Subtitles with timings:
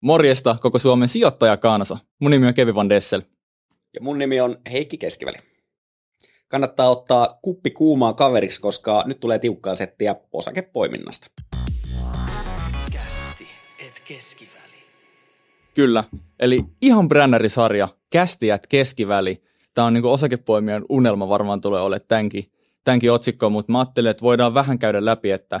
[0.00, 1.98] Morjesta koko Suomen sijoittajakansa.
[2.18, 3.22] Mun nimi on Kevin Van Dessel.
[3.94, 5.36] Ja mun nimi on Heikki Keskiväli.
[6.48, 11.26] Kannattaa ottaa kuppi kuumaa kaveriksi, koska nyt tulee tiukkaa settiä osakepoiminnasta.
[12.92, 13.48] Kästi
[13.86, 14.76] et keskiväli.
[15.74, 16.04] Kyllä,
[16.38, 19.42] eli ihan brännärisarja, Kästi et keskiväli.
[19.74, 22.44] Tämä on niin osakepoimijan unelma varmaan tulee olemaan tämänkin,
[22.84, 25.60] tämänkin otsikko, mutta mä ajattelin, että voidaan vähän käydä läpi, että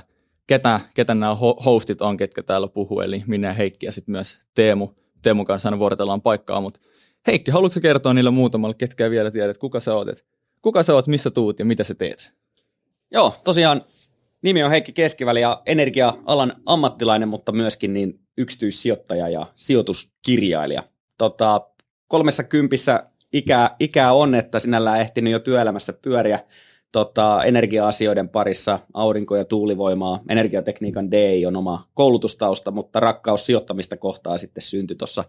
[0.50, 4.38] ketä, ketä nämä hostit on, ketkä täällä puhuu, eli minä ja Heikki ja sitten myös
[4.54, 4.88] Teemu.
[5.22, 6.80] Teemu kanssa aina vuorotellaan paikkaa, mutta
[7.26, 10.08] Heikki, haluatko kertoa niille muutamalle, ketkä vielä tiedä, kuka sä oot,
[10.62, 12.32] kuka sä oot, missä tuut ja mitä sä teet?
[13.12, 13.82] Joo, tosiaan
[14.42, 20.82] nimi on Heikki Keskiväli ja energia-alan ammattilainen, mutta myöskin niin yksityissijoittaja ja sijoituskirjailija.
[21.18, 21.60] Tota,
[22.08, 26.40] kolmessa kympissä ikää, ikää on, että sinällään ehtinyt jo työelämässä pyöriä
[26.92, 34.38] tota, energia-asioiden parissa, aurinko- ja tuulivoimaa, energiatekniikan DI on oma koulutustausta, mutta rakkaus sijoittamista kohtaa
[34.38, 35.24] sitten syntyi tuossa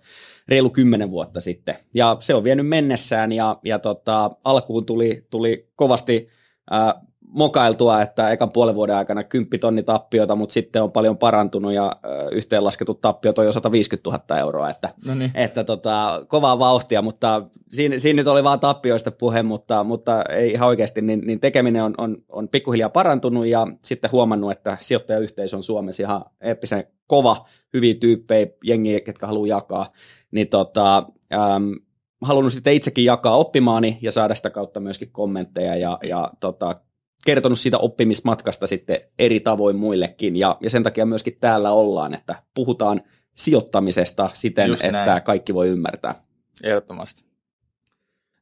[0.47, 1.75] reilu kymmenen vuotta sitten.
[1.93, 6.27] Ja se on vienyt mennessään ja, ja tota, alkuun tuli, tuli kovasti
[6.71, 11.73] ää, mokailtua, että ekan puolen vuoden aikana 10 tonni tappiota, mutta sitten on paljon parantunut
[11.73, 11.95] ja
[12.31, 15.31] yhteenlasketut tappiot on jo 150 000 euroa, että, Noniin.
[15.33, 20.51] että tota, kovaa vauhtia, mutta siinä, siinä nyt oli vaan tappioista puhe, mutta, mutta ei
[20.51, 25.57] ihan oikeasti, niin, niin tekeminen on, on, on pikkuhiljaa parantunut ja sitten huomannut, että sijoittajayhteisö
[25.57, 29.91] on Suomessa ihan eeppisen kova, hyviä tyyppejä, jengiä, ketkä haluaa jakaa,
[30.31, 30.97] niin tota,
[31.33, 31.75] äm,
[32.21, 36.81] halunnut sitten itsekin jakaa oppimaani ja saada sitä kautta myöskin kommentteja ja, ja tota,
[37.25, 42.43] kertonut siitä oppimismatkasta sitten eri tavoin muillekin ja, ja sen takia myöskin täällä ollaan, että
[42.53, 43.01] puhutaan
[43.35, 45.23] sijoittamisesta siten, Just että näin.
[45.23, 46.23] kaikki voi ymmärtää.
[46.63, 47.25] Ehdottomasti.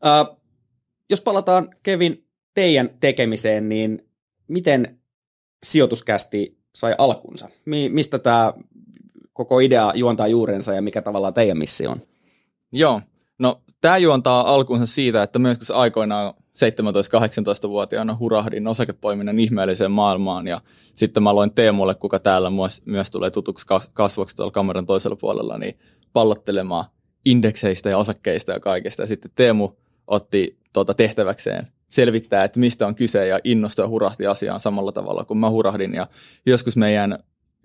[0.06, 0.38] Äh,
[1.10, 4.10] jos palataan Kevin teidän tekemiseen, niin
[4.48, 5.00] miten
[5.66, 7.50] sijoituskästi sai alkunsa?
[7.66, 8.54] Mi- mistä tämä
[9.34, 12.02] koko idea juontaa juurensa ja mikä tavallaan teidän missio on?
[12.72, 13.02] Joo,
[13.40, 20.62] no tämä juontaa alkunsa siitä, että myös aikoinaan 17-18-vuotiaana hurahdin osakepoiminnan ihmeelliseen maailmaan ja
[20.96, 25.58] sitten mä aloin Teemulle, kuka täällä myös, myös tulee tutuksi kasvoksi tuolla kameran toisella puolella,
[25.58, 25.80] niin
[26.14, 26.86] pallottelemaan
[27.26, 29.04] indekseistä ja osakkeista ja kaikesta.
[29.04, 29.70] Ja sitten Teemu
[30.08, 35.26] otti tuota tehtäväkseen selvittää, että mistä on kyse ja innostui ja hurahti asiaan samalla tavalla
[35.26, 35.94] kuin mä hurahdin.
[35.94, 36.08] Ja
[36.46, 37.20] joskus meidän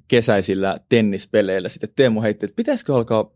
[0.09, 3.31] kesäisillä tennispeleillä sitten Teemu heitti, että pitäisikö alkaa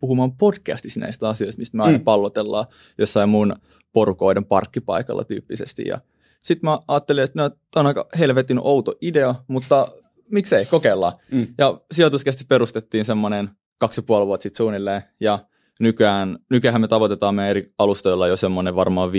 [0.00, 2.04] puhumaan podcastissa näistä asioista, mistä me aina mm.
[2.04, 2.66] pallotellaan
[2.98, 3.56] jossain mun
[3.92, 5.84] porukoiden parkkipaikalla tyyppisesti.
[5.86, 6.00] Ja
[6.42, 9.88] sitten mä ajattelin, että no, tämä on aika helvetin outo idea, mutta
[10.30, 11.12] miksei, kokeillaan.
[11.30, 11.46] Mm.
[11.58, 15.38] Ja sijoituskästi perustettiin semmoinen kaksi ja puoli vuotta sitten suunnilleen, ja
[15.80, 19.12] nykyään, nykyään me tavoitetaan meidän eri alustoilla jo semmoinen varmaan 5-7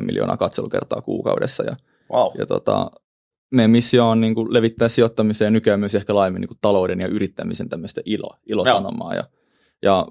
[0.00, 1.64] miljoonaa katselukertaa kuukaudessa.
[1.64, 1.76] Ja,
[2.12, 2.32] wow.
[2.38, 2.90] ja tota,
[3.50, 7.00] meidän missio on niin kuin levittää sijoittamiseen ja nykyään myös ehkä laajemmin niin kuin talouden
[7.00, 9.14] ja yrittämisen tämmöistä ilo, ilosanomaa.
[9.14, 9.28] Ja ja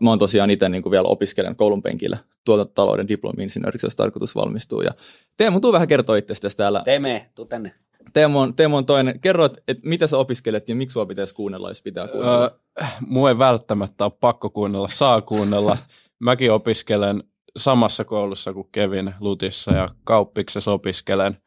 [0.01, 4.81] mä oon tosiaan itse niin kuin vielä opiskelen koulun penkillä tuotantotalouden diplomi-insinööriksi, jos tarkoitus valmistuu.
[4.81, 4.91] Ja
[5.37, 6.81] Teemu, tuu vähän kertoa itsestäsi täällä.
[6.85, 7.73] Teeme, tuu tänne.
[8.13, 9.19] Teemu on, Teemu on toinen.
[9.19, 12.43] Kerro, että mitä sä opiskelet ja miksi sua pitäisi kuunnella, jos pitää kuunnella?
[12.43, 15.77] Öö, mua ei välttämättä ole pakko kuunnella, saa kuunnella.
[16.19, 17.23] Mäkin opiskelen
[17.57, 21.37] samassa koulussa kuin Kevin Lutissa ja kauppiksessa opiskelen.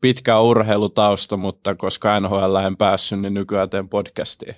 [0.00, 4.54] Pitkä urheilutausta, mutta koska NHL en päässyt, niin nykyään teen podcastia.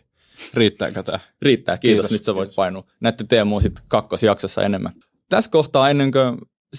[0.55, 1.21] Riittääkö tämä?
[1.43, 2.07] Riittää, kiitos.
[2.07, 2.11] kiitos.
[2.11, 2.85] Nyt sä voit painua.
[3.01, 4.93] Näette Teemu sitten kakkosjaksossa enemmän.
[5.29, 6.39] Tässä kohtaa ennen kuin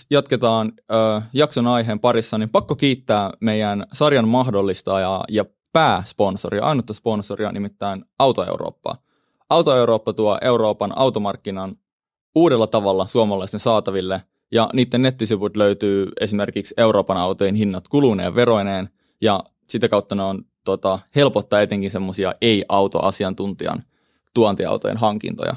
[0.09, 7.51] jatketaan ö, jakson aiheen parissa, niin pakko kiittää meidän sarjan mahdollistajaa ja pääsponsoria, ainutta sponsoria,
[7.51, 8.97] nimittäin Auto Eurooppaa.
[9.49, 11.75] Auto Eurooppa tuo Euroopan automarkkinan
[12.35, 18.89] uudella tavalla suomalaisten saataville, ja niiden nettisivut löytyy esimerkiksi Euroopan autojen hinnat kuluneen veroineen,
[19.21, 23.83] ja sitä kautta ne on tota, helpottaa etenkin semmoisia ei-autoasiantuntijan
[24.33, 25.55] tuontiautojen hankintoja.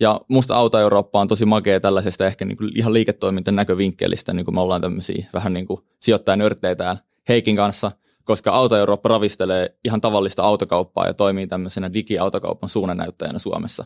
[0.00, 4.44] Ja musta Auto Eurooppa on tosi makea tällaisesta ehkä niin kuin ihan liiketoimintan näkövinkkelistä, niin
[4.44, 7.92] kuin me ollaan tämmöisiä vähän niin kuin sijoittajanörttejä täällä Heikin kanssa,
[8.24, 13.84] koska Auto Eurooppa ravistelee ihan tavallista autokauppaa ja toimii tämmöisenä digiautokaupan suunnanäyttäjänä Suomessa.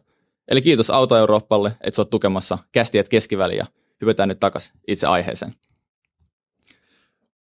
[0.49, 3.67] Eli kiitos Auto Eurooppalle, että sä oot tukemassa kästiet keskiväliä.
[4.01, 5.55] Hypätään nyt takaisin itse aiheeseen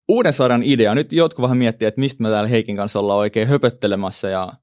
[0.08, 0.96] uuden sarjan idea.
[0.96, 4.30] Nyt jotkut vähän miettii, että mistä me täällä Heikin kanssa ollaan oikein höpöttelemässä.
[4.30, 4.54] Ja,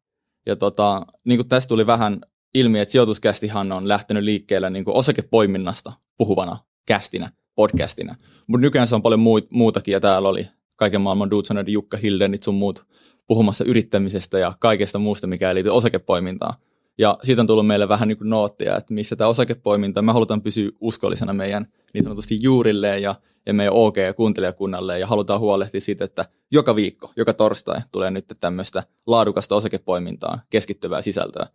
[0.46, 2.20] ja tota, niin kuin tästä tuli vähän
[2.54, 8.16] ilmi, että sijoituskästihan on lähtenyt liikkeelle niin kuin osakepoiminnasta puhuvana kästinä, podcastina.
[8.46, 9.20] Mutta nykyään se on paljon
[9.50, 12.86] muutakin, ja täällä oli kaiken maailman Dudsonen, Jukka Hildenit sun muut
[13.26, 16.54] puhumassa yrittämisestä ja kaikesta muusta, mikä ei liity osakepoimintaan.
[16.98, 20.42] Ja siitä on tullut meille vähän niin kuin noottia, että missä tämä osakepoiminta, me halutaan
[20.42, 23.14] pysyä uskollisena meidän niin sanotusti juurilleen ja
[23.46, 23.74] ja meidän
[24.06, 29.56] ja kuuntelijakunnalle ja halutaan huolehtia siitä, että joka viikko, joka torstai tulee nyt tämmöistä laadukasta
[29.56, 31.46] osakepoimintaa keskittyvää sisältöä.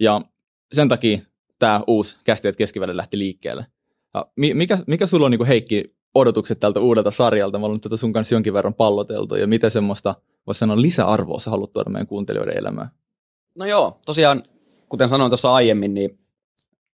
[0.00, 0.20] Ja
[0.72, 1.18] sen takia
[1.58, 3.66] tämä uusi kästiöt keskivälillä lähti liikkeelle.
[4.14, 7.58] Ja mikä, mikä sulla on niin Heikki odotukset tältä uudelta sarjalta?
[7.58, 10.14] Mä olen tätä sun kanssa jonkin verran palloteltu ja mitä semmoista,
[10.46, 12.90] voisi sanoa, lisäarvoa sä haluat tuoda meidän kuuntelijoiden elämään?
[13.58, 14.42] No joo, tosiaan,
[14.88, 16.18] kuten sanoin tuossa aiemmin, niin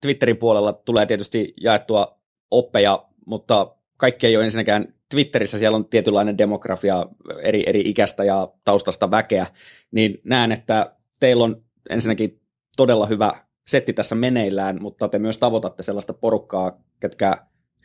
[0.00, 2.18] Twitterin puolella tulee tietysti jaettua
[2.50, 7.06] oppeja, mutta kaikki ei ole ensinnäkään Twitterissä, siellä on tietynlainen demografia
[7.42, 9.46] eri, eri ikäistä ja taustasta väkeä,
[9.90, 12.40] niin näen, että teillä on ensinnäkin
[12.76, 13.32] todella hyvä
[13.66, 17.36] setti tässä meneillään, mutta te myös tavoitatte sellaista porukkaa, ketkä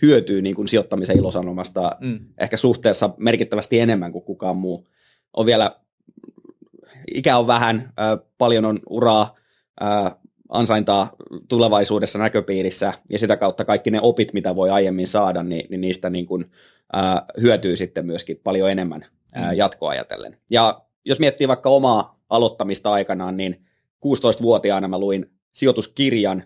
[0.01, 2.19] hyötyy niin kuin sijoittamisen ilosanomasta mm.
[2.37, 4.87] ehkä suhteessa merkittävästi enemmän kuin kukaan muu.
[5.33, 5.75] On vielä,
[7.13, 9.35] ikä on vähän, äh, paljon on uraa,
[9.83, 10.15] äh,
[10.53, 11.09] ansaintaa
[11.49, 16.09] tulevaisuudessa näköpiirissä ja sitä kautta kaikki ne opit, mitä voi aiemmin saada, niin, niin niistä
[16.09, 16.51] niin kuin,
[16.95, 19.05] äh, hyötyy sitten myöskin paljon enemmän
[19.37, 19.57] äh, mm.
[19.57, 20.37] jatkoa ajatellen.
[20.51, 23.65] Ja jos miettii vaikka omaa aloittamista aikanaan, niin
[24.05, 26.43] 16-vuotiaana mä luin sijoituskirjan,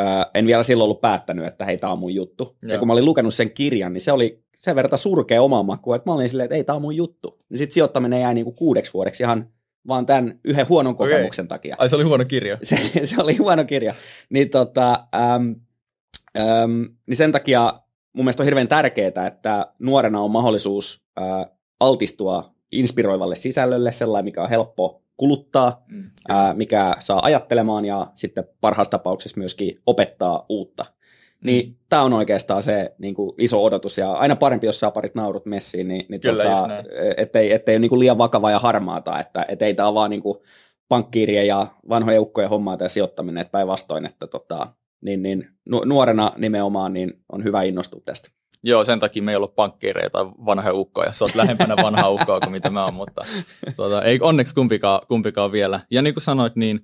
[0.00, 2.56] äh, en vielä silloin ollut päättänyt, että hei, tämä on mun juttu.
[2.62, 2.72] Joo.
[2.72, 5.92] Ja kun mä olin lukenut sen kirjan, niin se oli sen verran surkea oma maku,
[5.92, 7.38] että mä olin silleen, että ei, tämä on mun juttu.
[7.48, 9.48] Niin sitten sijoittaminen jäi niinku kuudeksi vuodeksi ihan
[9.88, 11.58] vaan tämän yhden huonon kokemuksen okay.
[11.58, 11.76] takia.
[11.78, 12.58] Ai se oli huono kirja?
[12.62, 13.94] Se, se oli huono kirja.
[14.30, 15.54] Niin, tota, äm,
[16.38, 17.74] äm, niin sen takia
[18.12, 21.46] mun mielestä on hirveän tärkeää, että nuorena on mahdollisuus äh,
[21.80, 28.44] altistua inspiroivalle sisällölle, sellainen, mikä on helppo kuluttaa, mm, ää, mikä saa ajattelemaan ja sitten
[28.60, 30.86] parhaassa tapauksessa myöskin opettaa uutta.
[31.44, 31.74] Niin mm.
[31.88, 35.46] tämä on oikeastaan se niin kuin iso odotus, ja aina parempi, jos saa parit naurut
[35.46, 36.68] messiin, niin, niin Kyllä, tota,
[37.16, 40.10] ettei, ettei ole niin kuin liian vakava ja harmaata, että et ei tämä ole vaan
[40.10, 40.38] niin kuin
[40.88, 45.48] pankkiirien ja vanhojen ukkojen hommaa tämä sijoittaminen, että päinvastoin, että tota, niin, niin,
[45.84, 48.28] nuorena nimenomaan niin on hyvä innostua tästä.
[48.62, 51.12] Joo, sen takia me ei ollut pankkiireja tai vanha ukkoja.
[51.12, 53.26] Sä oot lähempänä vanhaa ukkoa kuin mitä mä oon, mutta
[53.76, 55.80] tuota, ei onneksi kumpikaan, kumpikaan vielä.
[55.90, 56.80] Ja niin kuin sanoit, niin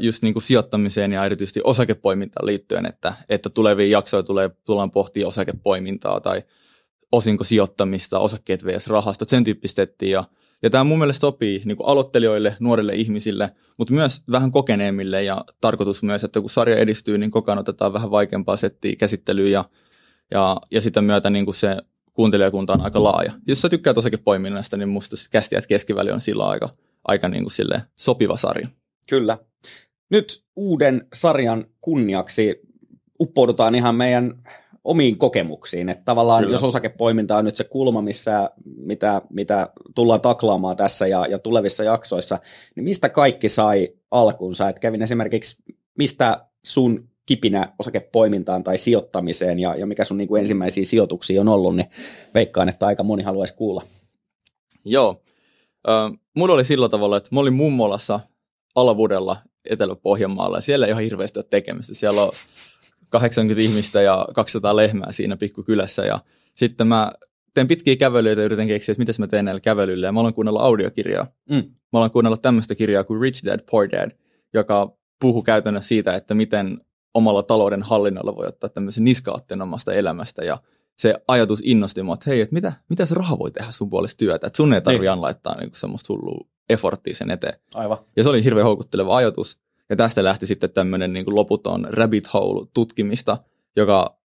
[0.00, 5.26] just niin kuin sijoittamiseen ja erityisesti osakepoimintaan liittyen, että, että tulevia jaksoja tulee, tullaan pohtia
[5.26, 6.42] osakepoimintaa tai
[7.12, 8.86] osinko sijoittamista, osakkeet vs.
[8.86, 10.12] rahastot, sen tyyppistettiin.
[10.12, 10.24] Ja,
[10.62, 15.44] ja tämä mun mielestä sopii niin kuin aloittelijoille, nuorille ihmisille, mutta myös vähän kokeneemmille ja
[15.60, 19.64] tarkoitus myös, että kun sarja edistyy, niin koko ajan otetaan vähän vaikeampaa settiä käsittelyyn ja,
[20.30, 21.76] ja, ja sitä myötä niin kuin se
[22.12, 23.32] kuuntelijakunta on aika laaja.
[23.46, 26.72] Jos sä tykkäät osakepoiminnasta, niin musta kästiät keskiväli on sillä aika,
[27.04, 28.68] aika niin kuin sopiva sarja.
[29.08, 29.38] Kyllä.
[30.10, 32.60] Nyt uuden sarjan kunniaksi
[33.20, 34.42] uppoudutaan ihan meidän
[34.84, 35.88] omiin kokemuksiin.
[35.88, 36.54] Että tavallaan Kyllä.
[36.54, 41.84] jos osakepoiminta on nyt se kulma, missä, mitä, mitä tullaan taklaamaan tässä ja, ja tulevissa
[41.84, 42.38] jaksoissa,
[42.76, 44.68] niin mistä kaikki sai alkunsa?
[44.68, 45.62] Et kävin esimerkiksi,
[45.98, 51.48] mistä sun kipinä osakepoimintaan tai sijoittamiseen ja, ja mikä sun niin kuin ensimmäisiä sijoituksia on
[51.48, 51.90] ollut, niin
[52.34, 53.82] veikkaan, että aika moni haluaisi kuulla.
[54.84, 55.22] Joo.
[55.88, 58.20] Äh, mulla oli sillä tavalla, että mä olin mummolassa
[58.74, 59.36] Alavudella
[59.70, 61.94] Etelä-Pohjanmaalla ja siellä ei ihan hirveästi ole tekemistä.
[61.94, 62.32] Siellä on
[63.08, 66.20] 80 ihmistä ja 200 lehmää siinä pikkukylässä ja
[66.54, 67.12] sitten mä
[67.54, 70.34] teen pitkiä kävelyitä ja yritän keksiä, että mitä mä teen näillä kävelyillä ja mä olen
[70.34, 71.26] kuunnella audiokirjaa.
[71.50, 71.64] Mm.
[71.92, 74.10] Mä olen kuunnella tämmöistä kirjaa kuin Rich Dad, Poor Dad,
[74.54, 76.80] joka puhuu käytännössä siitä, että miten
[77.14, 80.58] omalla talouden hallinnolla voi ottaa tämmöisen niskaotteen omasta elämästä ja
[80.98, 84.18] se ajatus innosti mua, että hei, että mitä, mitä se raha voi tehdä sun puolesta
[84.18, 85.20] työtä, että sun ei tarvitse niin.
[85.20, 87.60] laittaa niinku semmoista hullua efforttia sen eteen.
[87.74, 87.98] Aivan.
[88.16, 89.58] Ja se oli hirveän houkutteleva ajatus.
[89.90, 93.38] Ja tästä lähti sitten tämmöinen niin loputon rabbit hole tutkimista,
[93.76, 94.17] joka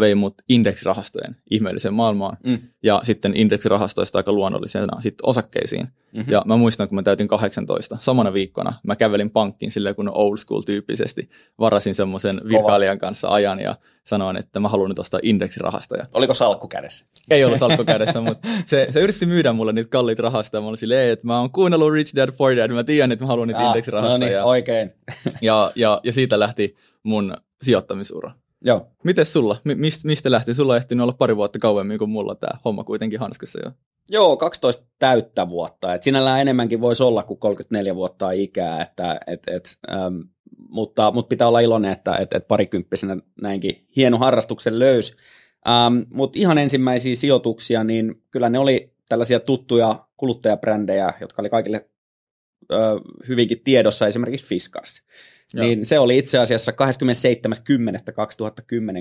[0.00, 2.58] vei mut indeksirahastojen ihmeelliseen maailmaan mm.
[2.82, 5.88] ja sitten indeksirahastoista aika luonnollisena sitten osakkeisiin.
[6.12, 6.32] Mm-hmm.
[6.32, 10.36] Ja mä muistan, kun mä täytin 18, samana viikkona mä kävelin pankkiin silleen kun old
[10.36, 16.04] school tyyppisesti, varasin semmoisen virkailijan kanssa ajan ja sanoin, että mä haluan nyt ostaa indeksirahastoja.
[16.14, 17.04] Oliko salkku kädessä?
[17.30, 20.60] Ei ollut salkku kädessä, mutta se, se yritti myydä mulle niitä kalliita rahastoja.
[20.60, 23.26] Mä olin silleen, että mä oon kuunnellut Rich Dad Poor Dad, mä tiedän, että mä
[23.26, 24.18] haluan niitä ah, indeksirahastoja.
[24.18, 24.92] No niin, oikein.
[25.42, 28.32] ja, ja, ja siitä lähti mun sijoittamisura.
[28.64, 28.86] Joo.
[29.04, 29.56] Miten sulla?
[29.64, 30.54] Mist, mistä lähti?
[30.54, 33.72] Sulla ehti olla pari vuotta kauemmin kuin mulla tämä homma kuitenkin hanskassa jo.
[34.10, 35.94] Joo, 12 täyttä vuotta.
[35.94, 40.20] Et sinällään enemmänkin voisi olla kuin 34 vuotta ikää, että, et, et, ähm,
[40.68, 45.16] mutta, mutta pitää olla iloinen, että et, et parikymppisenä näinkin hieno harrastuksen löys.
[45.68, 51.88] Ähm, mutta ihan ensimmäisiä sijoituksia, niin kyllä ne oli tällaisia tuttuja kuluttajabrändejä, jotka oli kaikille
[52.72, 52.76] ö,
[53.28, 55.02] hyvinkin tiedossa, esimerkiksi Fiskars.
[55.54, 55.66] Joo.
[55.66, 56.76] Niin se oli itse asiassa 27.10.2010,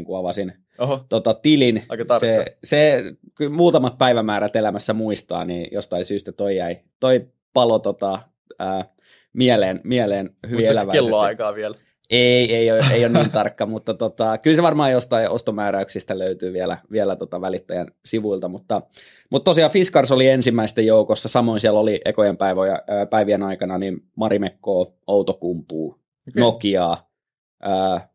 [0.06, 1.06] kun avasin Oho.
[1.10, 1.84] Tota, tilin.
[1.89, 3.04] Aika se, se
[3.50, 8.20] muutamat päivämäärät elämässä muistaa, niin jostain syystä toi jäi, toi palo tota,
[8.60, 8.86] ää,
[9.34, 10.98] mieleen, mieleen hyvin eläväisesti.
[10.98, 11.75] kelloaikaa vielä?
[12.10, 16.54] Ei, ei ole, ei ole niin tarkka, mutta tota, kyllä se varmaan jostain ostomääräyksistä löytyy
[16.54, 18.82] vielä, vielä tota välittäjän sivuilta, mutta,
[19.30, 22.38] mutta tosiaan Fiskars oli ensimmäisten joukossa, samoin siellä oli ekojen
[23.10, 26.41] päivien aikana niin Marimekko, Outokumpuu, okay.
[26.41, 27.10] Nokiaa,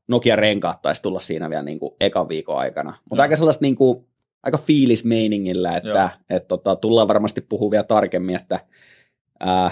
[0.08, 2.98] Nokia renkaat taisi tulla siinä vielä niin kuin ekan viikon aikana.
[3.10, 4.06] Mutta aika sellaista niin kuin,
[4.42, 8.60] aika fiilismeiningillä, että et, tota, tullaan varmasti puhua vielä tarkemmin, että
[9.40, 9.70] ää,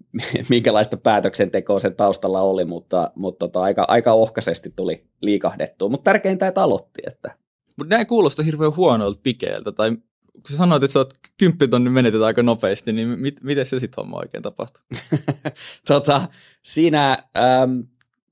[0.48, 5.88] minkälaista päätöksentekoa sen taustalla oli, mutta, mutta tota, aika, aika ohkaisesti tuli liikahdettua.
[5.88, 7.02] Mutta tärkeintä, että aloitti.
[7.06, 7.30] Että.
[7.78, 9.96] Mutta näin kuulostaa hirveän huonolta pikeeltä, tai
[10.32, 14.02] kun sä sanoit, että sä oot kymppitonni menetet aika nopeasti, niin mit, miten se sitten
[14.02, 14.82] homma oikein tapahtuu?
[15.88, 16.28] tota,
[16.62, 17.18] siinä,
[17.62, 17.84] äm,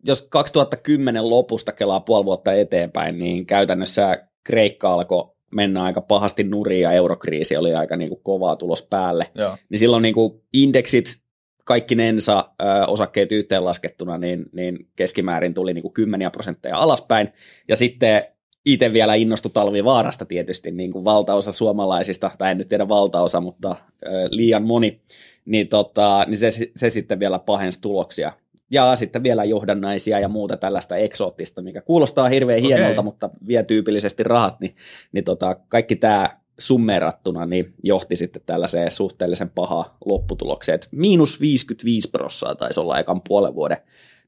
[0.07, 6.81] jos 2010 lopusta kelaa puoli vuotta eteenpäin, niin käytännössä Kreikka alkoi mennä aika pahasti nurin
[6.81, 9.31] ja eurokriisi oli aika niin kuin kovaa tulos päälle.
[9.35, 9.57] Joo.
[9.69, 11.21] Niin silloin niin kuin indeksit,
[11.65, 17.29] kaikki nensa ö, osakkeet yhteenlaskettuna, niin, niin keskimäärin tuli niin kuin kymmeniä prosentteja alaspäin.
[17.69, 18.25] Ja sitten
[18.67, 23.77] itse vielä innostui talvivaarasta tietysti, niin kuin valtaosa suomalaisista, tai en nyt tiedä valtaosa, mutta
[24.07, 25.01] ö, liian moni,
[25.45, 28.33] niin, tota, niin se, se sitten vielä pahensi tuloksia.
[28.71, 32.69] Ja sitten vielä johdannaisia ja muuta tällaista eksoottista, mikä kuulostaa hirveän okay.
[32.69, 34.77] hienolta, mutta vie tyypillisesti rahat, niin,
[35.13, 40.75] niin tota, kaikki tämä summerattuna niin johti sitten tällaiseen suhteellisen pahaan lopputulokseen.
[40.75, 43.79] Et miinus 55 prossaa taisi olla ekan puolen vuoden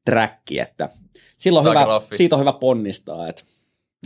[0.05, 0.89] träkki, että
[1.37, 3.45] silloin hyvä, siitä on hyvä ponnistaa, että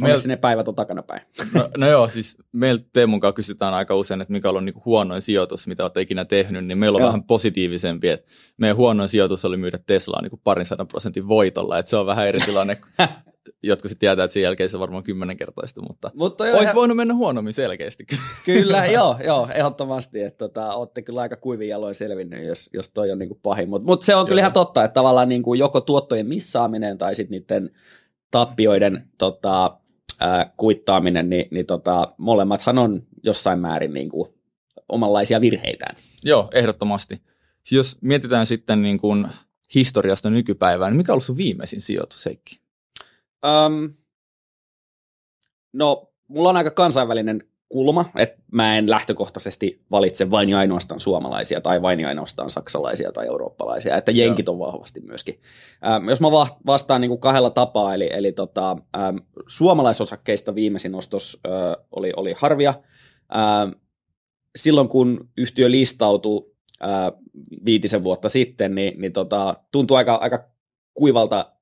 [0.00, 0.21] Meil...
[0.26, 1.23] ne päivät on takanapäin.
[1.55, 5.23] No, no joo, siis meillä Teemun kanssa kysytään aika usein, että mikä on niinku huonoin
[5.23, 7.09] sijoitus, mitä olet ikinä tehnyt, niin meillä on joo.
[7.09, 11.91] vähän positiivisempi, että meidän huonoin sijoitus oli myydä Teslaa niinku parin sadan prosentin voitolla, että
[11.91, 12.79] se on vähän eri tilanne.
[13.62, 16.75] Jotkut sitten tietää, että sen jälkeen se varmaan kymmenenkertaista, mutta, mutta olisi ihan...
[16.75, 18.07] voinut mennä huonommin selkeästi.
[18.45, 23.11] Kyllä, joo, joo, ehdottomasti, että tota, olette kyllä aika kuivin jaloin selvinnyt, jos, jos toi
[23.11, 24.26] on niinku pahin, mutta mut se on joo.
[24.26, 27.71] kyllä ihan totta, että tavallaan niinku joko tuottojen missaaminen tai sitten niiden
[28.31, 29.79] tappioiden tota,
[30.20, 34.28] ää, kuittaaminen, niin, niin tota, molemmathan on jossain määrin niin kuin
[34.88, 35.96] omanlaisia virheitään.
[36.23, 37.23] Joo, ehdottomasti.
[37.70, 39.28] Jos mietitään sitten niin kuin
[39.75, 42.61] historiasta nykypäivään, niin mikä on ollut sun viimeisin sijoitus, Heikki?
[43.46, 43.94] Um,
[45.73, 51.61] no, mulla on aika kansainvälinen kulma, että mä en lähtökohtaisesti valitse vain ja ainoastaan suomalaisia
[51.61, 55.40] tai vain ja ainoastaan saksalaisia tai eurooppalaisia, että jenkit on vahvasti myöskin.
[55.87, 56.28] Ähm, jos mä
[56.66, 62.35] vastaan niin kuin kahdella tapaa, eli, eli tota, ähm, suomalaisosakkeista viimeisin ostos äh, oli, oli
[62.38, 62.75] Harvia.
[63.37, 63.70] Ähm,
[64.56, 66.50] silloin kun yhtiö listautui
[66.82, 67.12] äh,
[67.64, 70.50] viitisen vuotta sitten, niin, niin tota, tuntui aika, aika
[70.94, 71.56] kuivalta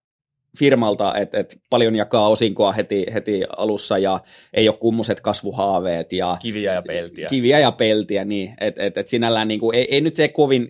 [0.58, 4.20] firmalta, että et paljon jakaa osinkoa heti, heti alussa ja
[4.54, 6.12] ei ole kummoset kasvuhaaveet.
[6.12, 7.28] Ja kiviä ja peltiä.
[7.28, 10.68] Kiviä ja peltiä, niin että et, et sinällään niin kuin, ei, ei, nyt se kovin,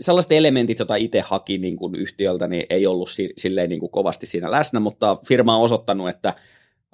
[0.00, 3.92] sellaiset elementit, joita itse haki niin kuin yhtiöltä, niin ei ollut si, silleen niin kuin
[3.92, 6.34] kovasti siinä läsnä, mutta firma on osoittanut, että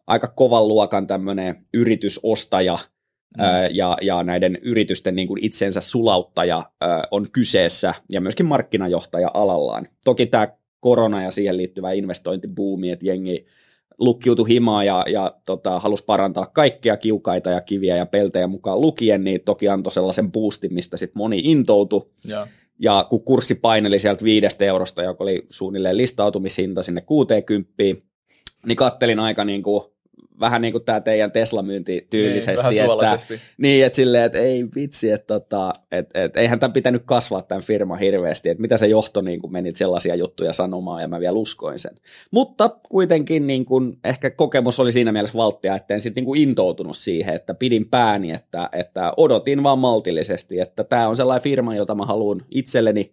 [0.07, 2.78] aika kovan luokan tämmöinen yritysostaja
[3.37, 3.45] Mm.
[3.71, 6.71] ja, ja näiden yritysten niin kuin itsensä sulauttaja
[7.11, 9.88] on kyseessä ja myöskin markkinajohtaja alallaan.
[10.04, 10.49] Toki tämä
[10.81, 13.47] korona ja siihen liittyvä investointibuumi, että jengi
[13.99, 19.25] lukkiutui himaa ja, ja tota, halusi parantaa kaikkea kiukaita ja kiviä ja peltejä mukaan lukien,
[19.25, 22.11] niin toki antoi sellaisen boostin, mistä sitten moni intoutui.
[22.25, 22.47] Ja.
[22.79, 27.73] ja kun kurssi paineli sieltä viidestä eurosta, joka oli suunnilleen listautumishinta sinne 60,
[28.67, 29.85] niin kattelin aika niin kuin
[30.40, 32.68] vähän niin kuin tämä teidän Tesla-myynti tyylisesti.
[32.71, 37.02] Niin, että, niin, että silleen, että ei vitsi, että tota, et, et, eihän tämän pitänyt
[37.04, 41.09] kasvaa tämän firman hirveästi, että mitä se johto niin kuin menit sellaisia juttuja sanomaan ja
[41.09, 41.95] mä vielä uskoin sen.
[42.30, 46.97] Mutta kuitenkin niin kuin, ehkä kokemus oli siinä mielessä valttia, että en sitten niin intoutunut
[46.97, 51.95] siihen, että pidin pääni, että, että odotin vaan maltillisesti, että tämä on sellainen firma, jota
[51.95, 53.12] mä haluan itselleni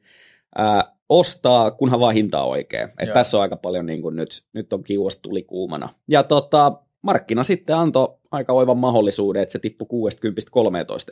[0.55, 2.89] ää, ostaa, kunhan vaan hinta on oikein.
[2.99, 5.89] Et tässä on aika paljon niin kuin nyt, nyt on kiuas tuli kuumana.
[6.07, 6.73] Ja tota,
[7.05, 9.87] markkina sitten antoi aika oivan mahdollisuuden, että se tippui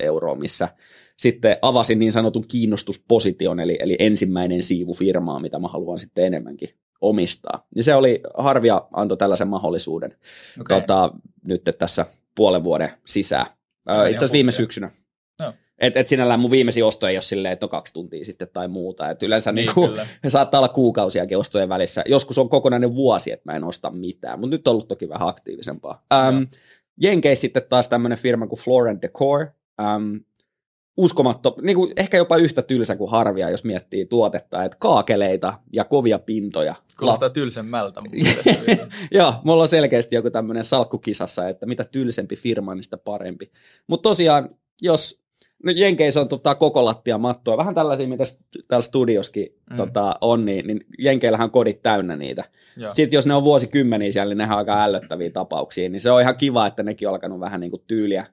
[0.02, 0.70] 60-13 euroa, missä
[1.18, 6.70] sitten avasin niin sanotun kiinnostusposition, eli, eli ensimmäinen siivu firmaa, mitä mä haluan sitten enemmänkin
[7.02, 7.68] omistaa.
[7.76, 10.16] Ja se oli, Harvia antoi tällaisen mahdollisuuden
[10.62, 10.82] okay.
[10.82, 11.12] tota,
[11.44, 13.46] nyt tässä puolen vuoden sisään.
[14.10, 14.92] Itse asiassa viime syksynä.
[15.84, 15.88] No.
[15.88, 18.68] Et, et sinällään mun viimeisin osto ei ole silleen, että on kaksi tuntia sitten tai
[18.68, 19.10] muuta.
[19.10, 19.90] Et yleensä niin, niinku,
[20.28, 22.04] saattaa olla kuukausiakin ostojen välissä.
[22.06, 25.28] Joskus on kokonainen vuosi, että mä en osta mitään, mutta nyt on ollut toki vähän
[25.28, 26.06] aktiivisempaa.
[26.30, 26.48] Um,
[27.02, 29.48] Jenkeissä sitten taas tämmöinen firma kuin Floor Decor.
[29.96, 30.20] Um,
[30.98, 35.84] uskomatto, niin kuin ehkä jopa yhtä tylsä kuin harvia, jos miettii tuotetta, että kaakeleita ja
[35.84, 36.76] kovia pintoja.
[37.00, 38.02] Kuulostaa tylsemmältä.
[39.12, 43.52] Joo, mulla on selkeästi joku tämmöinen salkkukisassa, että mitä tylsempi firma, niin sitä parempi.
[43.88, 44.50] Mutta tosiaan,
[44.82, 45.23] jos
[45.64, 48.24] No Jenkeissä on tota, koko lattia mattoa, vähän tällaisia, mitä
[48.68, 49.76] täällä studioskin mm.
[49.76, 52.44] tota, on, niin, niin Jenkeillähän on kodit täynnä niitä.
[52.78, 52.94] Joo.
[52.94, 56.22] Sitten jos ne on vuosikymmeniä siellä, niin nehän on aika ällöttäviä tapauksia, niin se on
[56.22, 58.26] ihan kiva, että nekin on alkanut vähän niin kuin tyyliä,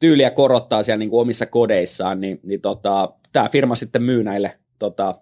[0.00, 4.58] tyyliä korottaa siellä niin kuin omissa kodeissaan, niin, niin tota, tämä firma sitten myy näille
[4.78, 5.14] tota,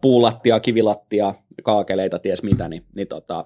[0.00, 3.44] puulattia, kivilattia, kaakeleita, ties mitä, niin, niin tota,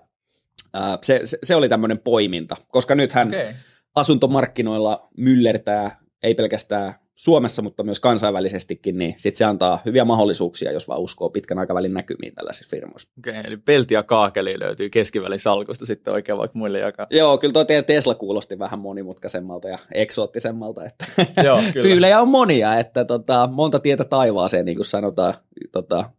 [1.02, 3.52] se, se, se oli tämmöinen poiminta, koska nythän Okei.
[3.94, 10.88] asuntomarkkinoilla myllertää, ei pelkästään Suomessa, mutta myös kansainvälisestikin, niin sit se antaa hyviä mahdollisuuksia, jos
[10.88, 13.10] vaan uskoo pitkän aikavälin näkymiin tällaisissa firmoissa.
[13.18, 17.06] Okei, eli pelti ja kaakeli löytyy keskivälin salkusta sitten oikein vaikka muille jakaa.
[17.10, 21.04] Joo, kyllä tuo teidän Tesla kuulosti vähän monimutkaisemmalta ja eksoottisemmalta, että
[21.46, 21.88] Joo, kyllä.
[21.88, 25.34] tyylejä on monia, että tota, monta tietä taivaaseen, niin kuin sanotaan,
[25.72, 26.10] tota,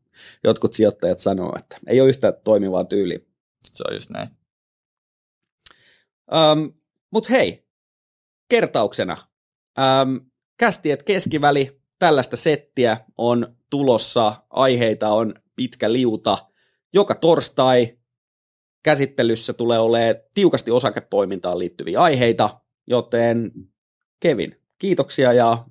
[0.43, 3.19] jotkut sijoittajat sanoo, että ei ole yhtä toimivaa tyyliä.
[3.73, 4.29] Se on just näin.
[6.33, 6.73] Um,
[7.11, 7.65] Mutta hei,
[8.49, 9.17] kertauksena.
[9.79, 10.30] Um,
[10.61, 16.37] kästi, että keskiväli, tällaista settiä on tulossa, aiheita on pitkä liuta.
[16.93, 17.97] Joka torstai
[18.83, 23.51] käsittelyssä tulee olemaan tiukasti osakepoimintaan liittyviä aiheita, joten
[24.19, 25.65] Kevin, kiitoksia ja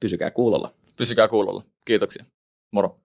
[0.00, 0.74] pysykää kuulolla.
[0.96, 1.62] Pysykää kuulolla.
[1.84, 2.24] Kiitoksia.
[2.70, 3.00] Moro.